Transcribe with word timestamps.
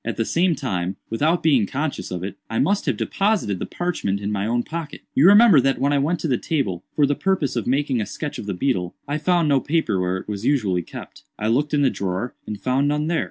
At 0.03 0.17
the 0.17 0.25
same 0.25 0.55
time, 0.55 0.95
without 1.11 1.43
being 1.43 1.67
conscious 1.67 2.09
of 2.09 2.23
it, 2.23 2.35
I 2.49 2.57
must 2.57 2.87
have 2.87 2.97
deposited 2.97 3.59
the 3.59 3.67
parchment 3.67 4.19
in 4.19 4.31
my 4.31 4.47
own 4.47 4.63
pocket. 4.63 5.01
"You 5.13 5.27
remember 5.27 5.61
that 5.61 5.77
when 5.77 5.93
I 5.93 5.99
went 5.99 6.19
to 6.21 6.27
the 6.27 6.39
table, 6.39 6.83
for 6.95 7.05
the 7.05 7.13
purpose 7.13 7.55
of 7.55 7.67
making 7.67 8.01
a 8.01 8.07
sketch 8.07 8.39
of 8.39 8.47
the 8.47 8.55
beetle, 8.55 8.95
I 9.07 9.19
found 9.19 9.47
no 9.47 9.59
paper 9.59 9.99
where 10.01 10.17
it 10.17 10.27
was 10.27 10.43
usually 10.43 10.81
kept. 10.81 11.21
I 11.37 11.49
looked 11.49 11.75
in 11.75 11.83
the 11.83 11.91
drawer, 11.91 12.33
and 12.47 12.59
found 12.59 12.87
none 12.87 13.05
there. 13.09 13.19